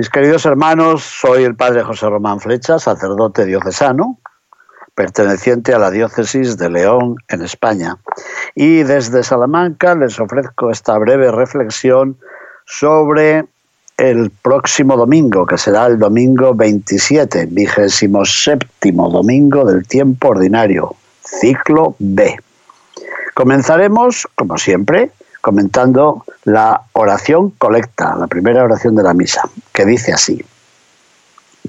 [0.00, 4.18] Mis queridos hermanos, soy el padre José Román Flecha, sacerdote diocesano,
[4.94, 7.98] perteneciente a la diócesis de León en España.
[8.54, 12.16] Y desde Salamanca les ofrezco esta breve reflexión
[12.64, 13.44] sobre
[13.98, 21.94] el próximo domingo, que será el domingo 27, vigésimo séptimo domingo del tiempo ordinario, ciclo
[21.98, 22.38] B.
[23.34, 30.12] Comenzaremos, como siempre, comentando la oración colecta, la primera oración de la misa, que dice
[30.12, 30.44] así,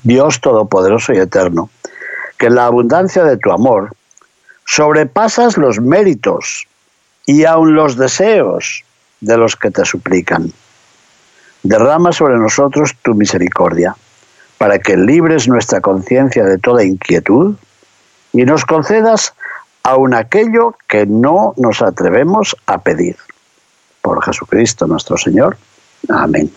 [0.03, 1.69] Dios Todopoderoso y Eterno,
[2.37, 3.93] que en la abundancia de tu amor
[4.65, 6.67] sobrepasas los méritos
[7.25, 8.83] y aun los deseos
[9.19, 10.51] de los que te suplican.
[11.63, 13.95] Derrama sobre nosotros tu misericordia,
[14.57, 17.55] para que libres nuestra conciencia de toda inquietud
[18.33, 19.33] y nos concedas
[19.83, 23.17] aun aquello que no nos atrevemos a pedir
[24.01, 25.57] por Jesucristo nuestro Señor.
[26.09, 26.51] Amén.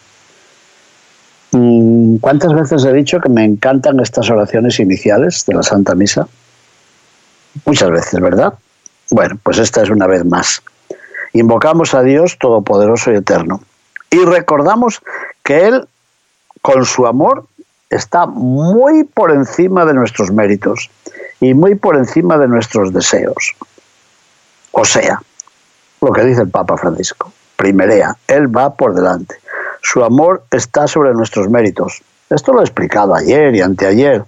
[1.52, 6.26] Mm, ¿Cuántas veces he dicho que me encantan estas oraciones iniciales de la Santa Misa?
[7.64, 8.54] Muchas veces, ¿verdad?
[9.10, 10.62] Bueno, pues esta es una vez más.
[11.32, 13.60] Invocamos a Dios Todopoderoso y Eterno
[14.10, 15.00] y recordamos
[15.42, 15.88] que Él,
[16.62, 17.46] con su amor,
[17.90, 20.90] está muy por encima de nuestros méritos
[21.40, 23.54] y muy por encima de nuestros deseos.
[24.72, 25.20] O sea,
[26.00, 27.32] lo que dice el Papa Francisco.
[27.56, 29.36] Primerea, Él va por delante.
[29.82, 32.02] Su amor está sobre nuestros méritos.
[32.30, 34.24] Esto lo he explicado ayer y anteayer,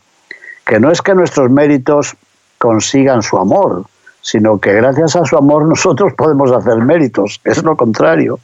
[0.65, 2.15] que no es que nuestros méritos
[2.59, 3.85] consigan su amor,
[4.21, 8.39] sino que gracias a su amor nosotros podemos hacer méritos, es lo contrario.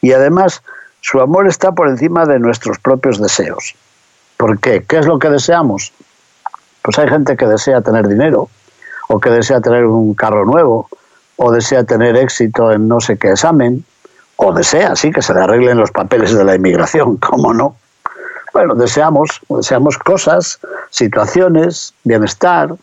[0.00, 0.62] Y además,
[1.00, 3.74] su amor está por encima de nuestros propios deseos.
[4.36, 4.84] ¿Por qué?
[4.84, 5.92] ¿Qué es lo que deseamos?
[6.82, 8.48] Pues hay gente que desea tener dinero,
[9.08, 10.88] o que desea tener un carro nuevo,
[11.44, 13.84] o desea tener éxito en no sé qué examen,
[14.36, 17.74] o desea, sí, que se le arreglen los papeles de la inmigración, ¿cómo no?
[18.52, 20.60] Bueno, deseamos, deseamos cosas,
[20.90, 22.74] situaciones, bienestar,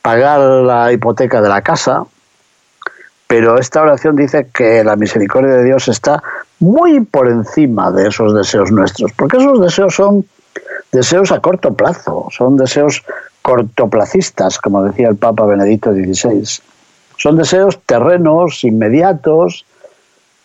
[0.00, 2.04] pagar la hipoteca de la casa,
[3.26, 6.22] pero esta oración dice que la misericordia de Dios está
[6.60, 10.24] muy por encima de esos deseos nuestros, porque esos deseos son
[10.92, 13.02] deseos a corto plazo, son deseos
[13.40, 16.62] cortoplacistas, como decía el Papa Benedicto XVI.
[17.22, 19.64] Son deseos terrenos, inmediatos,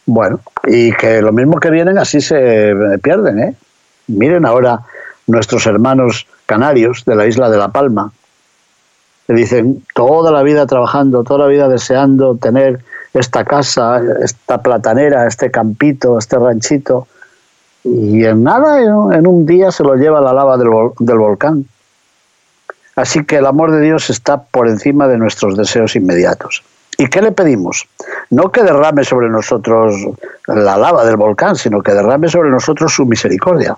[0.05, 2.71] bueno, y que lo mismo que vienen así se
[3.01, 3.55] pierden, ¿eh?
[4.05, 4.81] Miren ahora
[5.25, 8.11] nuestros hermanos canarios de la isla de La Palma,
[9.25, 15.25] que dicen toda la vida trabajando, toda la vida deseando tener esta casa, esta platanera,
[15.25, 17.07] este campito, este ranchito,
[17.83, 21.65] y en nada, en un día se lo lleva la lava del, del volcán.
[22.97, 26.63] Así que el amor de Dios está por encima de nuestros deseos inmediatos.
[26.97, 27.87] ¿Y qué le pedimos?
[28.31, 29.93] No que derrame sobre nosotros
[30.47, 33.75] la lava del volcán, sino que derrame sobre nosotros su misericordia.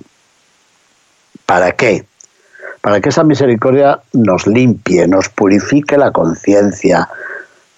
[1.46, 2.06] ¿Para qué?
[2.80, 7.09] Para que esa misericordia nos limpie, nos purifique la conciencia,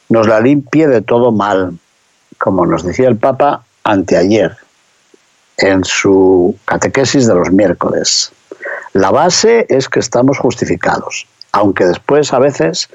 [0.10, 1.76] nos la limpie de todo mal,
[2.38, 4.56] como nos decía el Papa anteayer
[5.58, 8.32] en su catequesis de los miércoles.
[8.94, 12.90] La base es que estamos justificados, aunque después a veces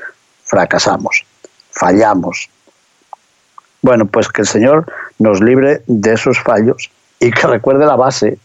[0.44, 1.24] fracasamos,
[1.70, 2.48] fallamos.
[3.82, 6.90] Bueno, pues que el Señor nos libre de esos fallos
[7.20, 8.38] y que recuerde la base,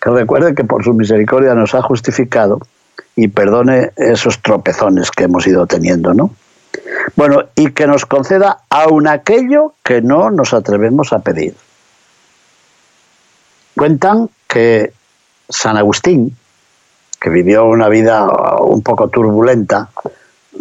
[0.00, 2.60] que recuerde que por su misericordia nos ha justificado
[3.16, 6.30] y perdone esos tropezones que hemos ido teniendo, ¿no?
[7.16, 11.54] Bueno, y que nos conceda aun aquello que no nos atrevemos a pedir.
[13.76, 14.92] Cuentan que
[15.48, 16.36] San Agustín,
[17.24, 18.28] que vivió una vida
[18.60, 19.88] un poco turbulenta,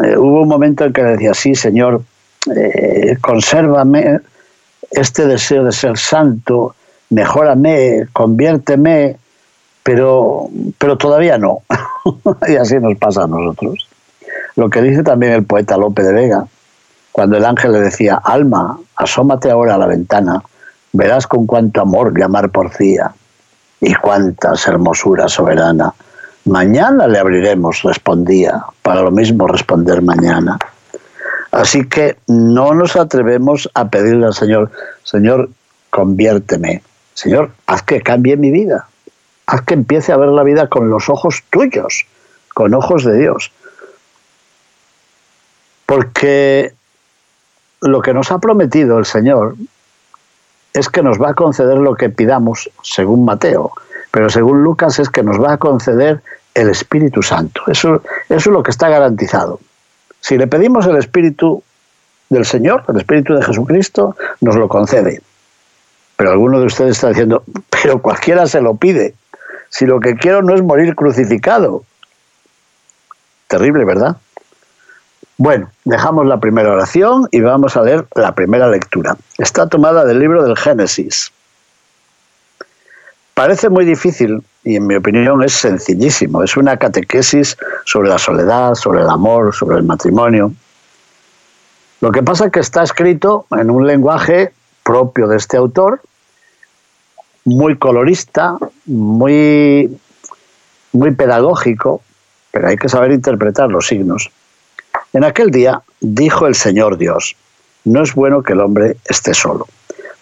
[0.01, 2.03] eh, hubo un momento en que decía, sí, Señor,
[2.55, 4.21] eh, consérvame
[4.89, 6.73] este deseo de ser santo,
[7.09, 9.17] mejórame, conviérteme,
[9.83, 11.63] pero, pero todavía no.
[12.47, 13.85] y así nos pasa a nosotros.
[14.55, 16.47] Lo que dice también el poeta Lope de Vega,
[17.11, 20.41] cuando el ángel le decía, alma, asómate ahora a la ventana,
[20.93, 23.13] verás con cuánto amor llamar porfía
[23.81, 25.93] y cuántas hermosuras soberana
[26.45, 30.59] Mañana le abriremos, respondía, para lo mismo responder mañana.
[31.51, 34.71] Así que no nos atrevemos a pedirle al Señor,
[35.03, 35.49] Señor,
[35.89, 36.81] conviérteme.
[37.13, 38.87] Señor, haz que cambie mi vida.
[39.45, 42.05] Haz que empiece a ver la vida con los ojos tuyos,
[42.53, 43.51] con ojos de Dios.
[45.85, 46.73] Porque
[47.81, 49.55] lo que nos ha prometido el Señor
[50.73, 53.71] es que nos va a conceder lo que pidamos, según Mateo,
[54.13, 56.21] pero según Lucas es que nos va a conceder
[56.53, 57.63] el Espíritu Santo.
[57.65, 59.59] Eso, es lo que está garantizado.
[60.21, 61.63] Si le pedimos el Espíritu
[62.29, 65.23] del Señor, el Espíritu de Jesucristo, nos lo concede.
[66.15, 69.15] Pero alguno de ustedes está diciendo, pero cualquiera se lo pide.
[69.69, 71.83] Si lo que quiero no es morir crucificado.
[73.47, 74.17] Terrible, ¿verdad?
[75.37, 79.17] Bueno, dejamos la primera oración y vamos a leer la primera lectura.
[79.39, 81.31] Está tomada del libro del Génesis.
[83.33, 86.43] Parece muy difícil y en mi opinión es sencillísimo.
[86.43, 90.53] Es una catequesis sobre la soledad, sobre el amor, sobre el matrimonio.
[91.99, 94.53] Lo que pasa es que está escrito en un lenguaje
[94.83, 96.01] propio de este autor,
[97.45, 99.97] muy colorista, muy,
[100.91, 102.01] muy pedagógico,
[102.51, 104.29] pero hay que saber interpretar los signos.
[105.13, 107.35] En aquel día dijo el Señor Dios,
[107.85, 109.67] no es bueno que el hombre esté solo.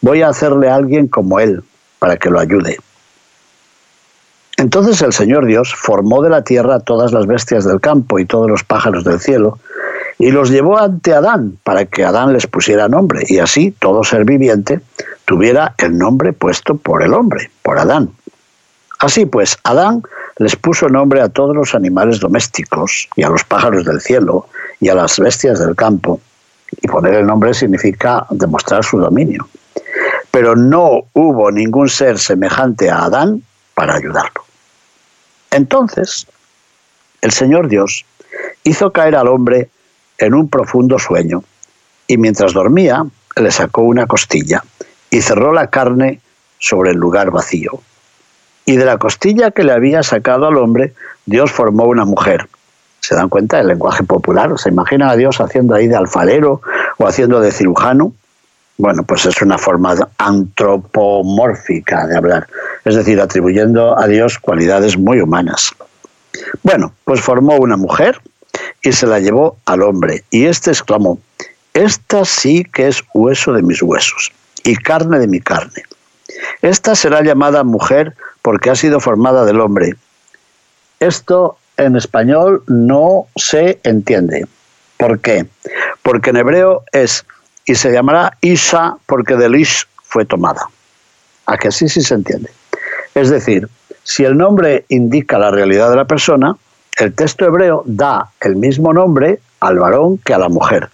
[0.01, 1.63] Voy a hacerle a alguien como él,
[1.99, 2.77] para que lo ayude.
[4.61, 8.47] Entonces el Señor Dios formó de la tierra todas las bestias del campo y todos
[8.47, 9.57] los pájaros del cielo,
[10.19, 14.23] y los llevó ante Adán, para que Adán les pusiera nombre, y así todo ser
[14.23, 14.79] viviente
[15.25, 18.11] tuviera el nombre puesto por el hombre, por Adán.
[18.99, 20.03] Así pues, Adán
[20.37, 24.45] les puso nombre a todos los animales domésticos y a los pájaros del cielo
[24.79, 26.21] y a las bestias del campo.
[26.83, 29.47] Y poner el nombre significa demostrar su dominio.
[30.29, 33.41] Pero no hubo ningún ser semejante a Adán
[33.73, 34.50] para ayudarlo.
[35.51, 36.27] Entonces,
[37.21, 38.05] el Señor Dios
[38.63, 39.69] hizo caer al hombre
[40.17, 41.43] en un profundo sueño
[42.07, 43.05] y mientras dormía
[43.35, 44.63] le sacó una costilla
[45.09, 46.19] y cerró la carne
[46.59, 47.81] sobre el lugar vacío.
[48.65, 50.93] Y de la costilla que le había sacado al hombre,
[51.25, 52.47] Dios formó una mujer
[53.01, 54.57] ¿Se dan cuenta del lenguaje popular?
[54.57, 56.61] ¿Se imaginan a Dios haciendo ahí de alfarero
[56.97, 58.13] o haciendo de cirujano?
[58.81, 62.47] Bueno, pues es una forma antropomórfica de hablar,
[62.83, 65.71] es decir, atribuyendo a Dios cualidades muy humanas.
[66.63, 68.19] Bueno, pues formó una mujer
[68.81, 71.19] y se la llevó al hombre, y éste exclamó,
[71.75, 74.31] esta sí que es hueso de mis huesos
[74.63, 75.83] y carne de mi carne.
[76.63, 79.93] Esta será llamada mujer porque ha sido formada del hombre.
[80.99, 84.47] Esto en español no se entiende.
[84.97, 85.45] ¿Por qué?
[86.01, 87.27] Porque en hebreo es
[87.65, 90.67] y se llamará Isa porque del Ish fue tomada.
[91.45, 92.49] A que así sí se entiende.
[93.15, 93.67] Es decir,
[94.03, 96.55] si el nombre indica la realidad de la persona,
[96.97, 100.89] el texto hebreo da el mismo nombre al varón que a la mujer.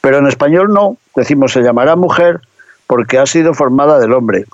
[0.00, 2.40] Pero en español no, decimos se llamará mujer
[2.86, 4.44] porque ha sido formada del hombre.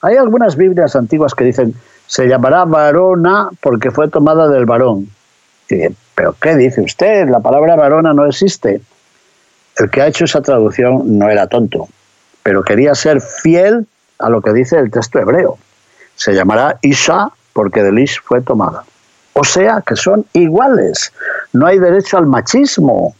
[0.00, 1.74] Hay algunas Biblias antiguas que dicen
[2.06, 5.08] se llamará varona porque fue tomada del varón.
[6.14, 7.28] ¿Pero qué dice usted?
[7.28, 8.82] La palabra varona no existe.
[9.76, 11.88] El que ha hecho esa traducción no era tonto,
[12.42, 13.86] pero quería ser fiel
[14.18, 15.58] a lo que dice el texto hebreo.
[16.14, 18.84] Se llamará Isa porque de Ish fue tomada.
[19.34, 21.12] O sea que son iguales.
[21.52, 23.14] No hay derecho al machismo.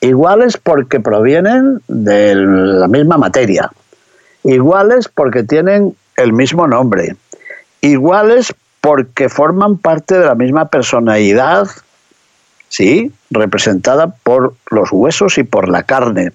[0.00, 3.70] Iguales porque provienen de la misma materia.
[4.44, 7.16] Iguales porque tienen el mismo nombre
[7.80, 11.68] iguales porque forman parte de la misma personalidad,
[12.68, 13.12] ¿sí?
[13.30, 16.32] Representada por los huesos y por la carne.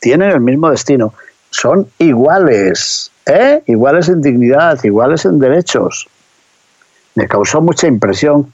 [0.00, 1.14] Tienen el mismo destino.
[1.50, 3.62] Son iguales, ¿eh?
[3.66, 6.08] Iguales en dignidad, iguales en derechos.
[7.14, 8.52] Me causó mucha impresión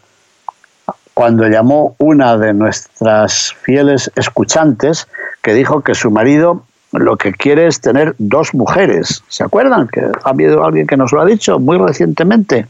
[1.15, 5.09] cuando llamó una de nuestras fieles escuchantes
[5.43, 9.23] que dijo que su marido lo que quiere es tener dos mujeres.
[9.29, 9.89] ¿Se acuerdan?
[9.89, 12.67] Que ha habido alguien que nos lo ha dicho muy recientemente.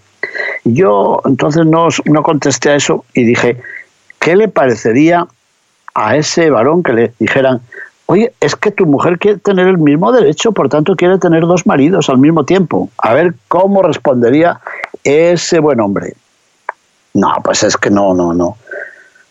[0.65, 3.61] Yo entonces no, no contesté a eso y dije,
[4.21, 5.27] ¿qué le parecería
[5.95, 7.61] a ese varón que le dijeran,
[8.07, 11.67] oye, es que tu mujer quiere tener el mismo derecho, por tanto quiere tener dos
[11.67, 12.89] maridos al mismo tiempo?
[12.99, 14.61] A ver cómo respondería
[15.03, 16.15] ese buen hombre.
[17.15, 18.57] No, pues es que no, no, no.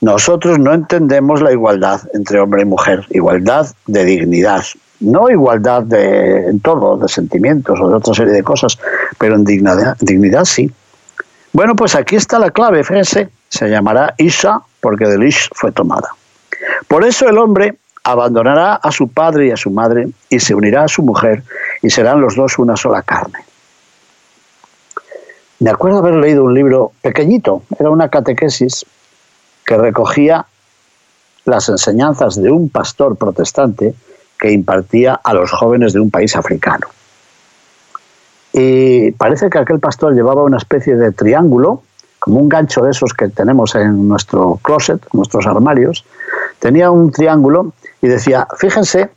[0.01, 4.63] Nosotros no entendemos la igualdad entre hombre y mujer, igualdad de dignidad,
[5.01, 8.79] no igualdad de en todo, de sentimientos o de otra serie de cosas,
[9.17, 10.71] pero en dignidad, dignidad sí.
[11.51, 16.09] Bueno, pues aquí está la clave, fíjense, se llamará Isa porque del Ish fue tomada.
[16.87, 20.83] Por eso el hombre abandonará a su padre y a su madre y se unirá
[20.83, 21.43] a su mujer
[21.81, 23.39] y serán los dos una sola carne.
[25.59, 28.85] Me acuerdo haber leído un libro pequeñito, era una catequesis
[29.65, 30.45] que recogía
[31.45, 33.93] las enseñanzas de un pastor protestante
[34.39, 36.87] que impartía a los jóvenes de un país africano.
[38.51, 41.83] y parece que aquel pastor llevaba una especie de triángulo,
[42.19, 46.05] como un gancho de esos que tenemos en nuestro closet, nuestros armarios,
[46.59, 49.09] tenía un triángulo y decía, fíjense,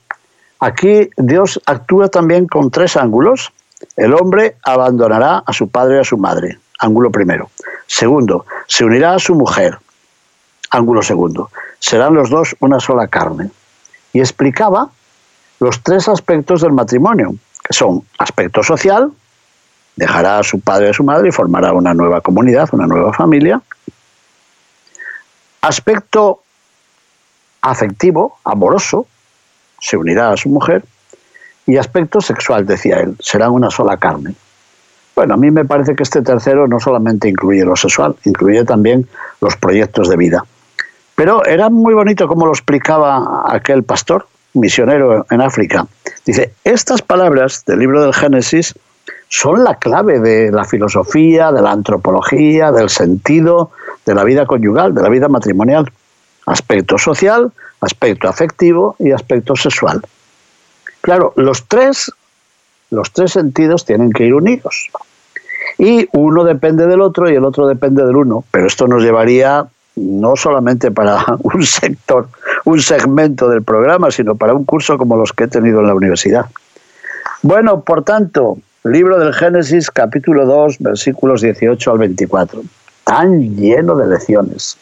[0.61, 3.53] aquí Dios actúa también con tres ángulos.
[3.97, 7.51] El hombre abandonará a su padre y a su madre, ángulo primero.
[7.87, 9.79] Segundo, se unirá a su mujer,
[10.71, 11.51] ángulo segundo.
[11.79, 13.51] Serán los dos una sola carne.
[14.13, 14.91] Y explicaba
[15.59, 19.13] los tres aspectos del matrimonio, que son aspecto social,
[20.03, 23.13] dejará a su padre y a su madre y formará una nueva comunidad, una nueva
[23.13, 23.63] familia.
[25.61, 26.43] Aspecto
[27.61, 29.07] afectivo, amoroso,
[29.81, 30.83] se unirá a su mujer.
[31.67, 34.35] Y aspecto sexual, decía él, serán una sola carne.
[35.15, 39.07] Bueno, a mí me parece que este tercero no solamente incluye lo sexual, incluye también
[39.41, 40.45] los proyectos de vida.
[41.15, 45.87] Pero era muy bonito como lo explicaba aquel pastor, misionero en África.
[46.27, 48.75] Dice, estas palabras del libro del Génesis
[49.33, 53.71] son la clave de la filosofía, de la antropología, del sentido
[54.05, 55.91] de la vida conyugal, de la vida matrimonial.
[56.45, 60.03] Aspecto social, aspecto afectivo y aspecto sexual.
[61.01, 62.13] Claro, los tres,
[62.91, 64.91] los tres sentidos tienen que ir unidos.
[65.79, 68.45] Y uno depende del otro y el otro depende del uno.
[68.51, 72.29] Pero esto nos llevaría no solamente para un sector,
[72.67, 75.95] un segmento del programa, sino para un curso como los que he tenido en la
[75.95, 76.51] universidad.
[77.41, 82.63] Bueno, por tanto, libro del Génesis, capítulo 2, versículos 18 al 24.
[83.05, 84.77] Tan lleno de lecciones.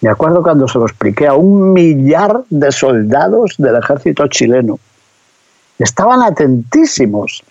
[0.00, 4.78] Me acuerdo cuando se lo expliqué a un millar de soldados del ejército chileno.
[5.78, 7.42] Estaban atentísimos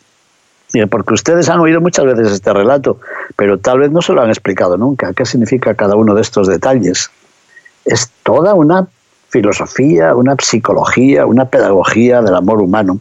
[0.90, 3.00] porque ustedes han oído muchas veces este relato,
[3.36, 5.14] pero tal vez no se lo han explicado nunca.
[5.14, 7.12] ¿Qué significa cada uno de estos detalles?
[7.86, 8.88] Es toda una
[9.30, 13.00] filosofía, una psicología, una pedagogía del amor humano.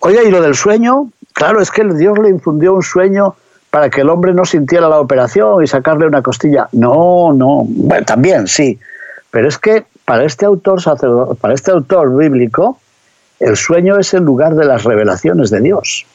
[0.00, 3.36] Oiga, y lo del sueño, claro, es que Dios le infundió un sueño
[3.70, 6.68] para que el hombre no sintiera la operación y sacarle una costilla.
[6.72, 8.78] No, no, bueno, también sí,
[9.30, 10.80] pero es que para este autor
[11.38, 12.78] para este autor bíblico,
[13.38, 16.06] el sueño es el lugar de las revelaciones de Dios.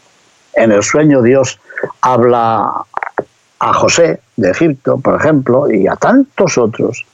[0.53, 1.59] En el sueño Dios
[2.01, 2.83] habla
[3.59, 7.05] a José de Egipto, por ejemplo, y a tantos otros,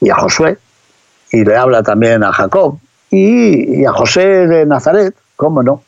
[0.00, 0.56] y a Josué,
[1.32, 2.78] y le habla también a Jacob,
[3.10, 5.82] y, a José de Nazaret, ¿cómo no?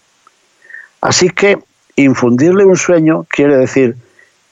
[1.00, 1.58] Así que
[1.96, 3.96] infundirle un sueño quiere decir,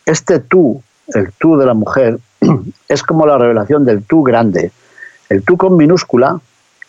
[0.06, 2.18] este tú, el tú de la mujer,
[2.88, 4.72] es como la revelación del tú grande.
[5.28, 6.40] El tú con minúscula,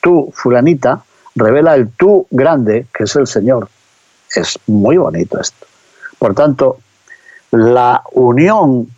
[0.01, 1.03] tú fulanita,
[1.35, 3.69] revela el tú grande, que es el Señor.
[4.33, 5.65] Es muy bonito esto.
[6.17, 6.77] Por tanto,
[7.51, 8.89] la unión,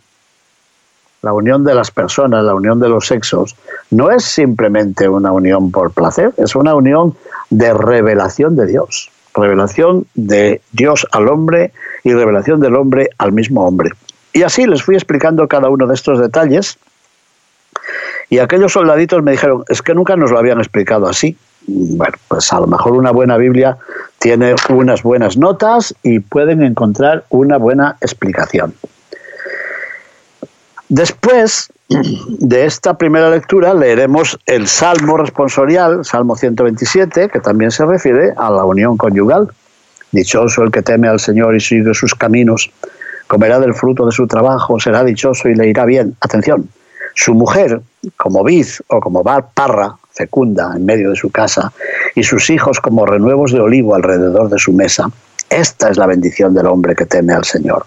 [1.22, 3.56] la unión de las personas, la unión de los sexos,
[3.90, 7.16] no es simplemente una unión por placer, es una unión
[7.50, 11.72] de revelación de Dios, revelación de Dios al hombre
[12.04, 13.90] y revelación del hombre al mismo hombre.
[14.32, 16.78] Y así les fui explicando cada uno de estos detalles.
[18.30, 21.36] Y aquellos soldaditos me dijeron, es que nunca nos lo habían explicado así
[21.66, 23.78] bueno, pues a lo mejor una buena Biblia
[24.18, 28.74] tiene unas buenas notas y pueden encontrar una buena explicación.
[30.88, 31.71] Después
[32.38, 38.50] de esta primera lectura leeremos el Salmo responsorial, Salmo 127, que también se refiere a
[38.50, 39.48] la unión conyugal.
[40.10, 42.70] Dichoso el que teme al Señor y sigue sus caminos,
[43.26, 46.16] comerá del fruto de su trabajo, será dichoso y le irá bien.
[46.20, 46.68] Atención,
[47.14, 47.80] su mujer,
[48.16, 51.72] como vid o como parra, fecunda en medio de su casa,
[52.14, 55.10] y sus hijos como renuevos de olivo alrededor de su mesa.
[55.48, 57.84] Esta es la bendición del hombre que teme al Señor.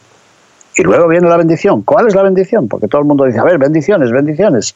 [0.75, 1.83] Y luego viene la bendición.
[1.83, 2.67] ¿Cuál es la bendición?
[2.67, 4.75] Porque todo el mundo dice, a ver, bendiciones, bendiciones.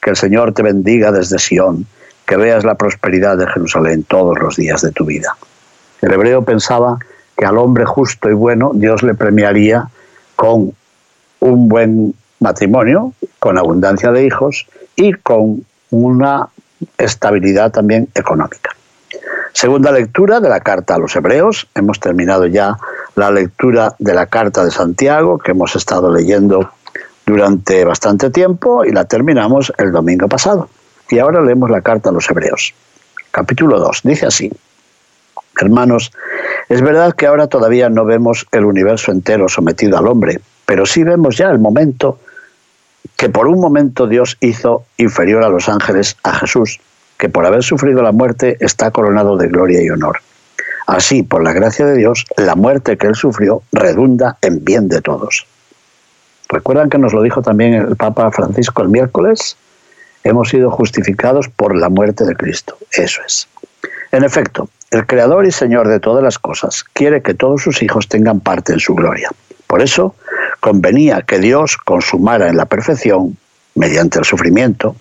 [0.00, 1.86] Que el Señor te bendiga desde Sión,
[2.26, 5.36] que veas la prosperidad de Jerusalén todos los días de tu vida.
[6.00, 6.98] El hebreo pensaba
[7.36, 9.88] que al hombre justo y bueno Dios le premiaría
[10.34, 10.72] con
[11.38, 16.48] un buen matrimonio, con abundancia de hijos y con una
[16.98, 18.70] estabilidad también económica.
[19.52, 21.68] Segunda lectura de la carta a los hebreos.
[21.74, 22.76] Hemos terminado ya
[23.14, 26.70] la lectura de la carta de Santiago que hemos estado leyendo
[27.26, 30.68] durante bastante tiempo y la terminamos el domingo pasado.
[31.10, 32.74] Y ahora leemos la carta a los hebreos.
[33.30, 34.00] Capítulo 2.
[34.04, 34.50] Dice así.
[35.60, 36.12] Hermanos,
[36.68, 41.04] es verdad que ahora todavía no vemos el universo entero sometido al hombre, pero sí
[41.04, 42.18] vemos ya el momento
[43.16, 46.80] que por un momento Dios hizo inferior a los ángeles a Jesús,
[47.22, 50.18] que por haber sufrido la muerte está coronado de gloria y honor.
[50.88, 55.00] Así, por la gracia de Dios, la muerte que él sufrió redunda en bien de
[55.02, 55.46] todos.
[56.48, 59.56] ¿Recuerdan que nos lo dijo también el Papa Francisco el miércoles?
[60.24, 62.76] Hemos sido justificados por la muerte de Cristo.
[62.90, 63.46] Eso es.
[64.10, 68.08] En efecto, el Creador y Señor de todas las cosas quiere que todos sus hijos
[68.08, 69.30] tengan parte en su gloria.
[69.68, 70.16] Por eso,
[70.58, 73.36] convenía que Dios consumara en la perfección,
[73.76, 74.96] mediante el sufrimiento,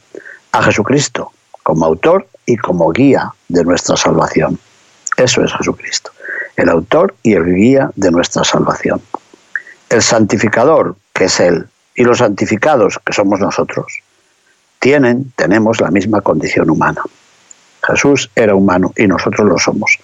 [0.51, 1.31] a Jesucristo
[1.63, 4.59] como autor y como guía de nuestra salvación.
[5.17, 6.11] Eso es Jesucristo,
[6.55, 9.01] el autor y el guía de nuestra salvación.
[9.89, 14.01] El santificador, que es Él, y los santificados, que somos nosotros,
[14.79, 17.03] tienen, tenemos la misma condición humana.
[17.83, 19.97] Jesús era humano y nosotros lo somos.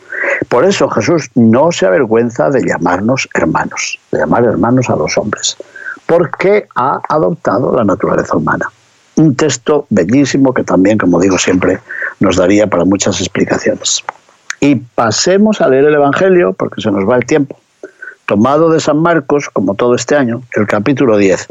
[0.49, 5.57] Por eso Jesús no se avergüenza de llamarnos hermanos, de llamar hermanos a los hombres,
[6.05, 8.71] porque ha adoptado la naturaleza humana.
[9.17, 11.79] Un texto bellísimo que también, como digo siempre,
[12.19, 14.03] nos daría para muchas explicaciones.
[14.59, 17.59] Y pasemos a leer el Evangelio, porque se nos va el tiempo.
[18.25, 21.47] Tomado de San Marcos, como todo este año, el capítulo 10.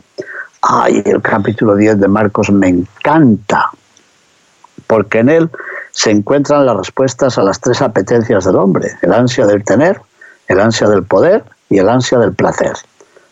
[0.62, 3.70] Ay, el capítulo 10 de Marcos me encanta,
[4.86, 5.50] porque en él
[5.92, 10.00] se encuentran las respuestas a las tres apetencias del hombre, el ansia del tener,
[10.48, 12.74] el ansia del poder y el ansia del placer.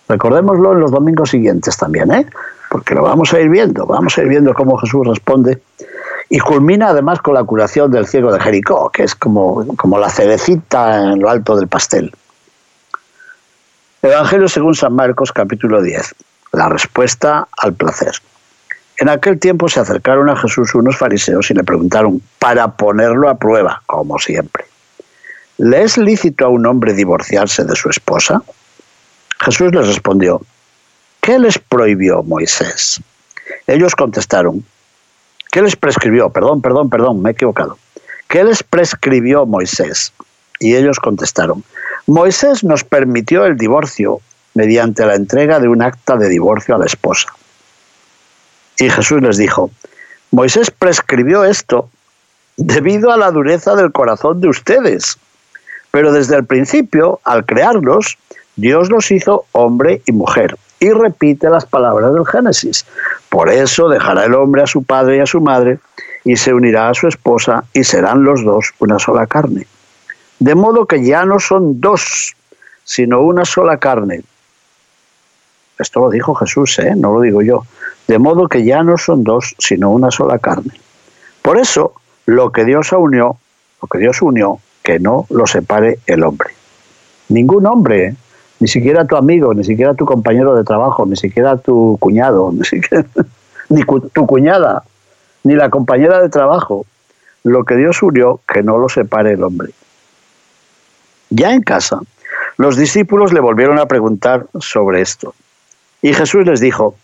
[0.08, 2.26] Recordémoslo en los domingos siguientes también, ¿eh?
[2.74, 5.62] Porque lo vamos a ir viendo, vamos a ir viendo cómo Jesús responde
[6.28, 10.10] y culmina además con la curación del ciego de Jericó, que es como, como la
[10.10, 12.12] cerecita en lo alto del pastel.
[14.02, 16.16] Evangelio según San Marcos capítulo 10,
[16.50, 18.14] la respuesta al placer.
[18.98, 23.36] En aquel tiempo se acercaron a Jesús unos fariseos y le preguntaron, para ponerlo a
[23.36, 24.64] prueba, como siempre,
[25.58, 28.42] ¿le es lícito a un hombre divorciarse de su esposa?
[29.38, 30.40] Jesús les respondió,
[31.24, 33.00] ¿qué les prohibió Moisés?
[33.66, 34.62] Ellos contestaron,
[35.50, 36.28] ¿qué les prescribió?
[36.28, 37.78] Perdón, perdón, perdón, me he equivocado.
[38.28, 40.12] ¿Qué les prescribió Moisés?
[40.60, 41.64] Y ellos contestaron,
[42.06, 44.20] Moisés nos permitió el divorcio
[44.52, 47.28] mediante la entrega de un acta de divorcio a la esposa.
[48.78, 49.70] Y Jesús les dijo,
[50.30, 51.88] Moisés prescribió esto
[52.58, 55.16] debido a la dureza del corazón de ustedes.
[55.90, 58.18] Pero desde el principio, al crearlos,
[58.56, 60.56] Dios los hizo hombre y mujer.
[60.84, 62.84] Y repite las palabras del Génesis.
[63.28, 65.78] Por eso dejará el hombre a su padre y a su madre,
[66.24, 69.66] y se unirá a su esposa, y serán los dos una sola carne.
[70.38, 72.34] De modo que ya no son dos,
[72.84, 74.22] sino una sola carne.
[75.78, 76.94] Esto lo dijo Jesús, ¿eh?
[76.96, 77.64] no lo digo yo
[78.06, 80.72] de modo que ya no son dos, sino una sola carne.
[81.42, 81.94] Por eso,
[82.26, 83.38] lo que Dios unió,
[83.80, 86.50] lo que Dios unió, que no lo separe el hombre.
[87.28, 88.14] Ningún hombre,
[88.64, 92.64] ni siquiera tu amigo, ni siquiera tu compañero de trabajo, ni siquiera tu cuñado, ni
[92.64, 93.04] siquiera
[93.68, 94.84] ni tu cuñada,
[95.42, 96.86] ni la compañera de trabajo,
[97.42, 99.72] lo que Dios unió, que no lo separe el hombre.
[101.28, 102.00] Ya en casa,
[102.56, 105.34] los discípulos le volvieron a preguntar sobre esto.
[106.00, 106.96] Y Jesús les dijo,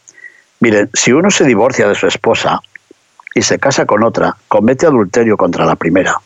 [0.60, 2.62] Miren, si uno se divorcia de su esposa
[3.34, 6.22] y se casa con otra, comete adulterio contra la primera.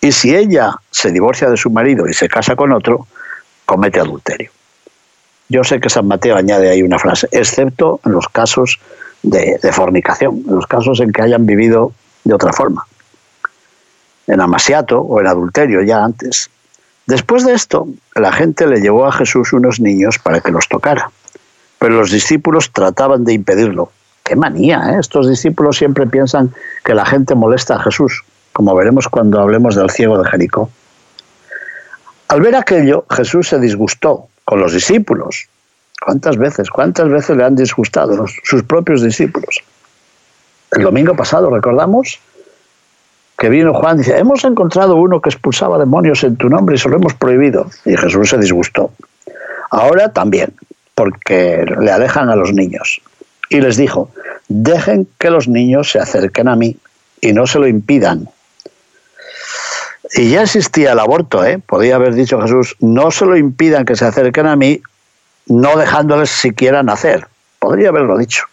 [0.00, 3.06] Y si ella se divorcia de su marido y se casa con otro,
[3.64, 4.50] comete adulterio.
[5.48, 8.80] Yo sé que San Mateo añade ahí una frase, excepto en los casos
[9.22, 11.92] de, fornicación, en los casos en que hayan vivido
[12.24, 12.86] de otra forma.
[14.26, 16.50] En amasiato o en adulterio ya antes.
[17.06, 21.10] Después de esto, la gente le llevó a Jesús unos niños para que los tocara
[21.84, 23.90] pero los discípulos trataban de impedirlo.
[24.22, 25.00] Qué manía, ¿eh?
[25.00, 28.24] Estos discípulos siempre piensan que la gente molesta a Jesús,
[28.54, 30.70] como veremos cuando hablemos del ciego de Jericó.
[32.28, 35.46] Al ver aquello, Jesús se disgustó con los discípulos.
[36.00, 39.62] ¿Cuántas veces, cuántas veces le han disgustado sus propios discípulos?
[40.72, 42.18] El domingo pasado, recordamos,
[43.38, 46.78] que vino Juan y dice, hemos encontrado uno que expulsaba demonios en tu nombre y
[46.78, 47.70] se lo hemos prohibido.
[47.84, 48.90] Y Jesús se disgustó.
[49.70, 50.52] Ahora también,
[50.94, 53.00] porque le alejan a los niños.
[53.50, 54.10] Y les dijo,
[54.48, 56.76] dejen que los niños se acerquen a mí
[57.20, 58.28] y no se lo impidan.
[60.12, 61.58] Y ya existía el aborto, ¿eh?
[61.58, 64.82] podía haber dicho Jesús, no se lo impidan que se acerquen a mí,
[65.46, 67.26] no dejándoles siquiera nacer.
[67.58, 68.44] Podría haberlo dicho.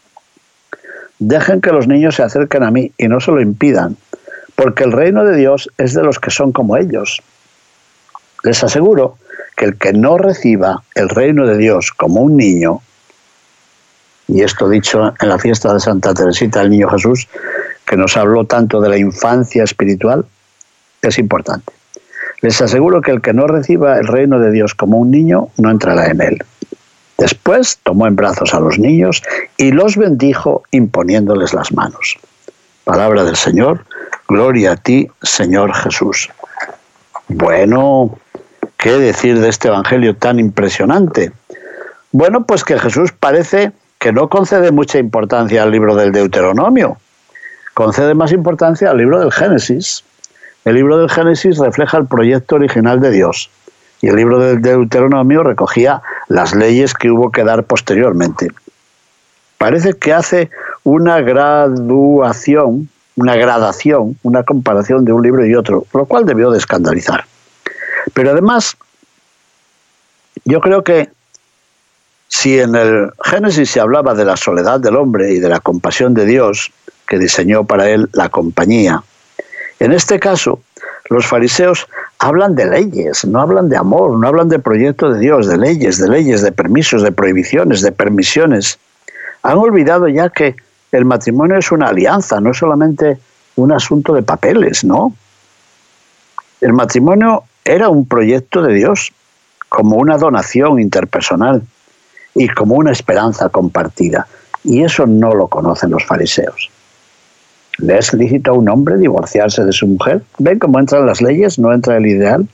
[1.20, 3.98] Dejen que los niños se acerquen a mí y no se lo impidan,
[4.56, 7.22] porque el reino de Dios es de los que son como ellos.
[8.44, 9.18] Les aseguro
[9.56, 12.82] que el que no reciba el reino de Dios como un niño,
[14.28, 17.28] y esto dicho en la fiesta de Santa Teresita, el niño Jesús,
[17.86, 20.26] que nos habló tanto de la infancia espiritual,
[21.10, 21.74] es importante.
[22.42, 25.70] Les aseguro que el que no reciba el reino de Dios como un niño no
[25.70, 26.38] entrará en él.
[27.18, 29.22] Después tomó en brazos a los niños
[29.58, 32.18] y los bendijo imponiéndoles las manos.
[32.84, 33.86] Palabra del Señor,
[34.28, 36.30] gloria a ti, Señor Jesús.
[37.28, 38.18] Bueno,
[38.82, 41.32] ¿Qué decir de este Evangelio tan impresionante?
[42.12, 46.98] Bueno, pues que Jesús parece que no concede mucha importancia al libro del Deuteronomio,
[47.76, 50.04] concede más importancia al libro del Génesis,
[50.64, 53.50] El libro del Génesis refleja el proyecto original de Dios
[54.02, 58.50] y el libro del Deuteronomio recogía las leyes que hubo que dar posteriormente.
[59.58, 60.50] Parece que hace
[60.84, 66.58] una graduación, una gradación, una comparación de un libro y otro, lo cual debió de
[66.58, 67.26] escandalizar.
[68.14, 68.76] Pero además,
[70.46, 71.10] yo creo que
[72.28, 76.14] si en el Génesis se hablaba de la soledad del hombre y de la compasión
[76.14, 76.72] de Dios,
[77.08, 79.04] que diseñó para él la compañía,
[79.82, 80.60] en este caso
[81.10, 81.88] los fariseos
[82.20, 85.98] hablan de leyes, no hablan de amor, no hablan de proyecto de Dios, de leyes,
[85.98, 88.80] de leyes, de permisos, de prohibiciones, de permisiones.
[89.44, 90.56] Han olvidado ya que
[90.92, 93.18] el matrimonio es una alianza, no es solamente
[93.56, 95.14] un asunto de papeles, ¿no?
[96.62, 99.12] El matrimonio era un proyecto de Dios,
[99.68, 101.64] como una donación interpersonal
[102.36, 104.28] y como una esperanza compartida.
[104.64, 106.71] Y eso no lo conocen los fariseos.
[107.82, 110.22] ¿Le es lícito a un hombre divorciarse de su mujer?
[110.38, 111.58] ¿Ven cómo entran las leyes?
[111.58, 112.48] ¿No entra el ideal?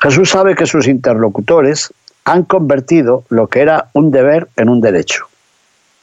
[0.00, 1.92] Jesús sabe que sus interlocutores
[2.24, 5.26] han convertido lo que era un deber en un derecho.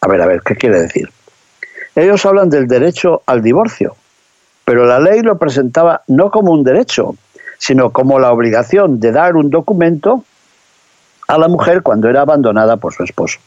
[0.02, 1.10] A ver, a ver, ¿qué quiere decir?
[1.96, 3.96] Ellos hablan del derecho al divorcio,
[4.66, 7.16] pero la ley lo presentaba no como un derecho,
[7.58, 10.26] sino como la obligación de dar un documento
[11.30, 13.40] a la mujer cuando era abandonada por su esposo,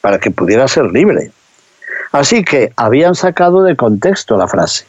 [0.00, 1.32] para que pudiera ser libre.
[2.12, 4.86] Así que habían sacado de contexto la frase.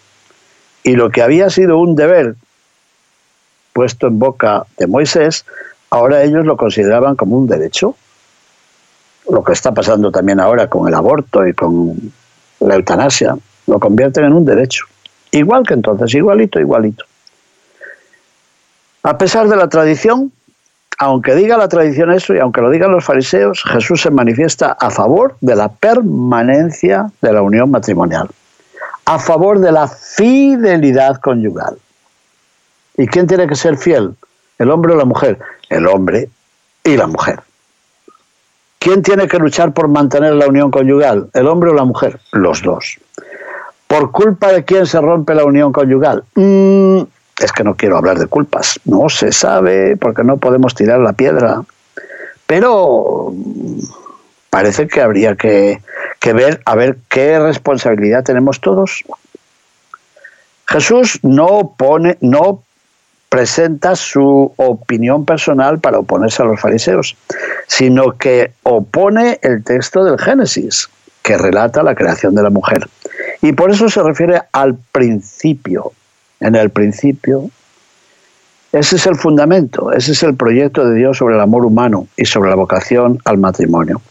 [0.84, 2.36] Y lo que había sido un deber
[3.72, 5.46] puesto en boca de Moisés,
[5.90, 7.96] ahora ellos lo consideraban como un derecho.
[9.30, 12.12] Lo que está pasando también ahora con el aborto y con
[12.60, 13.36] la eutanasia,
[13.68, 14.86] lo convierten en un derecho.
[15.32, 17.06] Igual que entonces, igualito, igualito.
[19.04, 20.32] A pesar de la tradición,
[21.04, 24.90] aunque diga la tradición eso y aunque lo digan los fariseos, Jesús se manifiesta a
[24.90, 28.30] favor de la permanencia de la unión matrimonial,
[29.06, 31.78] a favor de la fidelidad conyugal.
[32.98, 34.16] ¿Y quién tiene que ser fiel?
[34.58, 35.40] ¿El hombre o la mujer?
[35.70, 36.30] El hombre
[36.84, 37.42] y la mujer.
[38.80, 41.30] ¿Quién tiene que luchar por mantener la unión conyugal?
[41.34, 42.20] ¿El hombre o la mujer?
[42.32, 43.00] Los dos.
[43.88, 46.24] ¿Por culpa de quién se rompe la unión conyugal?
[46.36, 47.02] Mm,
[47.40, 51.14] es que no quiero hablar de culpas, no se sabe porque no podemos tirar la
[51.14, 51.64] piedra,
[52.46, 53.34] pero
[54.50, 55.82] parece que habría que,
[56.24, 59.04] ver a ver qué responsabilidad tenemos todos.
[60.68, 62.62] Jesús no pone, no
[63.30, 67.18] presenta su opinión personal para oponerse a los fariseos,
[67.68, 70.88] sino que opone el texto del Génesis,
[71.24, 72.88] que relata la creación de la mujer.
[73.42, 75.94] Y por eso se refiere al principio,
[76.40, 77.50] en el principio.
[78.72, 82.26] Ese es el fundamento, ese es el proyecto de Dios sobre el amor humano y
[82.26, 84.02] sobre la vocación al matrimonio.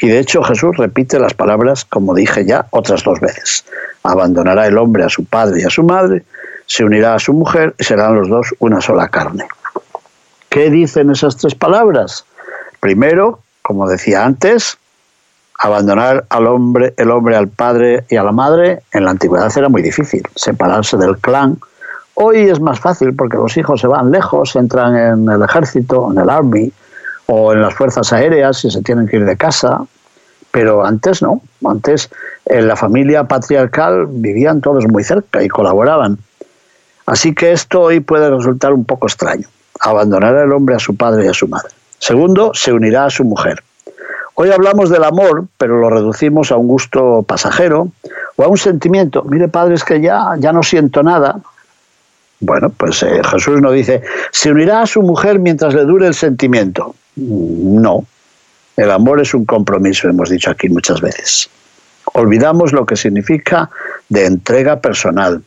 [0.00, 3.64] Y de hecho Jesús repite las palabras, como dije ya, otras dos veces.
[4.02, 6.22] Abandonará el hombre a su padre y a su madre,
[6.66, 9.46] se unirá a su mujer y serán los dos una sola carne.
[10.48, 12.24] ¿Qué dicen esas tres palabras?
[12.80, 14.78] Primero, como decía antes,
[15.58, 19.68] abandonar al hombre, el hombre al padre y a la madre en la antigüedad era
[19.68, 20.22] muy difícil.
[20.34, 21.58] Separarse del clan,
[22.18, 26.18] Hoy es más fácil porque los hijos se van lejos, entran en el ejército, en
[26.18, 26.72] el army
[27.26, 29.82] o en las fuerzas aéreas y se tienen que ir de casa.
[30.50, 32.08] Pero antes no, antes
[32.46, 36.16] en la familia patriarcal vivían todos muy cerca y colaboraban.
[37.04, 39.46] Así que esto hoy puede resultar un poco extraño,
[39.80, 41.74] abandonar al hombre a su padre y a su madre.
[41.98, 43.62] Segundo, se unirá a su mujer.
[44.38, 47.90] Hoy hablamos del amor, pero lo reducimos a un gusto pasajero
[48.36, 49.22] o a un sentimiento.
[49.24, 51.40] Mire, padre, es que ya, ya no siento nada,
[52.40, 56.14] bueno, pues eh, Jesús no dice, se unirá a su mujer mientras le dure el
[56.14, 56.94] sentimiento.
[57.16, 58.04] No,
[58.76, 61.48] el amor es un compromiso, hemos dicho aquí muchas veces.
[62.12, 63.70] Olvidamos lo que significa
[64.08, 65.42] de entrega personal,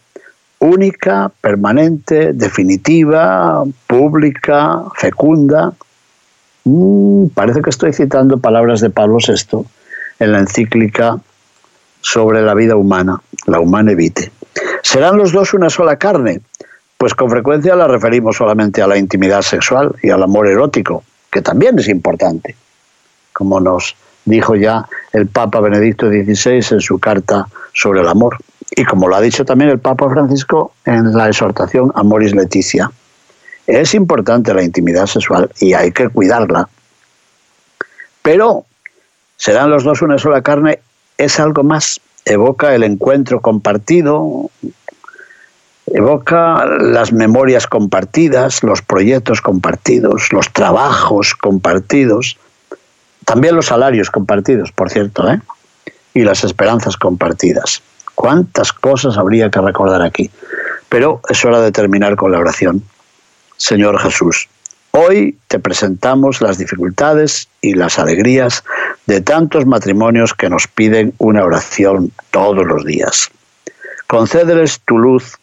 [0.57, 5.73] única, permanente, definitiva, pública, fecunda.
[6.65, 9.65] Mm, parece que estoy citando palabras de Pablo VI
[10.19, 11.19] en la encíclica
[12.01, 14.31] sobre la vida humana, la humana evite.
[14.83, 16.41] ¿Serán los dos una sola carne?
[16.97, 21.41] Pues con frecuencia la referimos solamente a la intimidad sexual y al amor erótico, que
[21.41, 22.55] también es importante,
[23.31, 23.95] como nos
[24.25, 28.37] dijo ya el Papa Benedicto XVI en su carta sobre el amor,
[28.71, 32.91] y como lo ha dicho también el Papa Francisco en la exhortación Amoris Leticia.
[33.69, 36.67] Es importante la intimidad sexual y hay que cuidarla,
[38.23, 38.65] pero
[39.37, 40.79] serán los dos una sola carne,
[41.19, 44.49] es algo más, evoca el encuentro compartido,
[45.85, 52.39] evoca las memorias compartidas, los proyectos compartidos, los trabajos compartidos,
[53.23, 55.39] también los salarios compartidos, por cierto, ¿eh?
[56.15, 57.83] y las esperanzas compartidas.
[58.15, 60.31] ¿Cuántas cosas habría que recordar aquí?
[60.89, 62.83] Pero es hora de terminar con la oración.
[63.59, 64.47] Señor Jesús,
[64.91, 68.63] hoy te presentamos las dificultades y las alegrías
[69.05, 73.29] de tantos matrimonios que nos piden una oración todos los días.
[74.07, 75.37] Concédeles tu luz,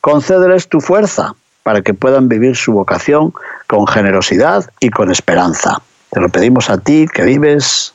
[0.00, 3.34] concédeles tu fuerza para que puedan vivir su vocación
[3.66, 5.82] con generosidad y con esperanza.
[6.10, 7.92] Te lo pedimos a ti que vives,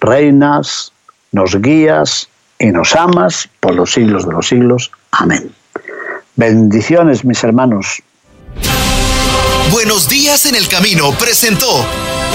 [0.00, 0.92] reinas,
[1.32, 2.28] nos guías
[2.60, 4.92] y nos amas por los siglos de los siglos.
[5.10, 5.52] Amén.
[6.36, 8.02] Bendiciones, mis hermanos.
[9.70, 11.86] Buenos días en el camino presentó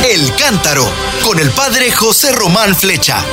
[0.07, 0.85] El Cántaro
[1.23, 3.23] con el padre José Román Flecha.